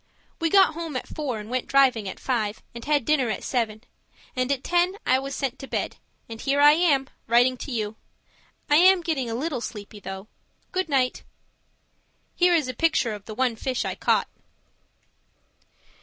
We 0.39 0.49
got 0.49 0.73
home 0.73 0.95
at 0.95 1.07
four 1.07 1.37
and 1.37 1.47
went 1.47 1.67
driving 1.67 2.09
at 2.09 2.19
five 2.19 2.63
and 2.73 2.83
had 2.85 3.05
dinner 3.05 3.29
at 3.29 3.43
seven, 3.43 3.83
and 4.35 4.51
at 4.51 4.63
ten 4.63 4.95
I 5.05 5.19
was 5.19 5.35
sent 5.35 5.59
to 5.59 5.67
bed 5.67 5.97
and 6.27 6.41
here 6.41 6.59
I 6.59 6.71
am, 6.71 7.07
writing 7.27 7.55
to 7.57 7.71
you. 7.71 7.97
I 8.67 8.77
am 8.77 9.01
getting 9.01 9.29
a 9.29 9.35
little 9.35 9.61
sleepy, 9.61 9.99
though. 9.99 10.27
Good 10.71 10.89
night. 10.89 11.21
Here 12.33 12.55
is 12.55 12.67
a 12.67 12.73
picture 12.73 13.13
of 13.13 13.25
the 13.25 13.35
one 13.35 13.55
fish 13.55 13.85
I 13.85 13.93
caught. 13.93 14.27